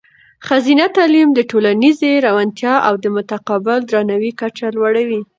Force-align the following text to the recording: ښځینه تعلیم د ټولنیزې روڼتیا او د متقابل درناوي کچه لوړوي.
ښځینه 0.47 0.85
تعلیم 0.97 1.29
د 1.33 1.39
ټولنیزې 1.51 2.11
روڼتیا 2.25 2.73
او 2.87 2.93
د 3.03 3.05
متقابل 3.15 3.79
درناوي 3.91 4.31
کچه 4.41 4.65
لوړوي. 4.75 5.21